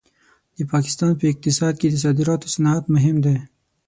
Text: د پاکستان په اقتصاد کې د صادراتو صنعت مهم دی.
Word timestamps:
د 0.57 0.59
پاکستان 0.73 1.11
په 1.19 1.25
اقتصاد 1.31 1.73
کې 1.79 1.87
د 1.89 1.95
صادراتو 2.03 2.51
صنعت 2.55 2.83
مهم 2.95 3.17
دی. 3.25 3.37